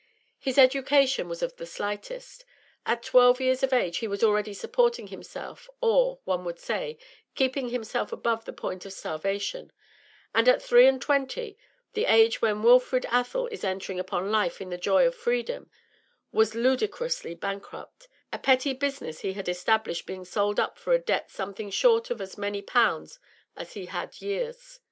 His 0.39 0.57
education 0.57 1.29
was 1.29 1.43
of 1.43 1.57
the 1.57 1.65
slightest; 1.67 2.43
at 2.87 3.03
twelve 3.03 3.39
years 3.39 3.61
of 3.61 3.71
age 3.71 3.97
he 3.97 4.07
was 4.07 4.23
already 4.23 4.51
supporting 4.51 5.09
himself, 5.09 5.69
or, 5.79 6.17
one 6.25 6.43
would 6.43 6.57
say, 6.59 6.97
keeping 7.35 7.69
himself 7.69 8.11
above 8.11 8.45
the 8.45 8.51
point 8.51 8.83
of 8.83 8.93
starvation; 8.93 9.71
and 10.33 10.49
at 10.49 10.59
three 10.59 10.87
and 10.87 10.99
twenty 10.99 11.55
the 11.93 12.05
age 12.05 12.41
when 12.41 12.63
Wilfrid 12.63 13.05
Athel 13.11 13.45
is 13.51 13.63
entering 13.63 13.99
upon 13.99 14.31
life 14.31 14.59
in 14.59 14.71
the 14.71 14.75
joy 14.79 15.05
of 15.05 15.13
freedom 15.13 15.69
was 16.31 16.55
ludicrously 16.55 17.35
bankrupt, 17.35 18.07
a 18.33 18.39
petty 18.39 18.73
business 18.73 19.19
he 19.19 19.33
had 19.33 19.47
established 19.47 20.07
being 20.07 20.25
sold 20.25 20.59
up 20.59 20.79
for 20.79 20.93
a 20.93 20.99
debt 20.99 21.29
something 21.29 21.69
short 21.69 22.09
of 22.09 22.19
as 22.19 22.39
many 22.39 22.63
pounds 22.63 23.19
as 23.55 23.73
he 23.73 23.85
had 23.85 24.19
years. 24.19 24.79